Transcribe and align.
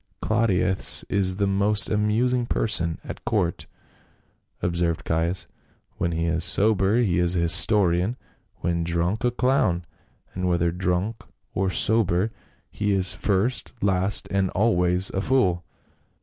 "Claudius 0.19 1.03
is 1.09 1.35
the 1.35 1.45
most 1.45 1.87
amusing 1.87 2.47
person 2.47 2.97
at 3.03 3.23
court," 3.23 3.67
CLA 4.59 4.69
UDIUS 4.69 4.71
CJESAB. 4.71 4.73
211 4.73 4.73
observed 4.73 5.05
Caius," 5.05 5.47
when 5.97 6.11
he 6.13 6.25
is 6.25 6.43
sober 6.43 6.97
he 6.97 7.19
is 7.19 7.35
a 7.35 7.41
historian; 7.41 8.17
when 8.61 8.83
drunk 8.83 9.23
a 9.23 9.29
clown, 9.29 9.85
and 10.33 10.47
whether 10.47 10.71
drunk 10.71 11.23
or 11.53 11.69
sober, 11.69 12.31
he 12.71 12.91
is 12.95 13.13
first, 13.13 13.73
last, 13.83 14.27
and 14.31 14.49
always 14.55 15.11
a 15.11 15.21
fool." 15.21 15.63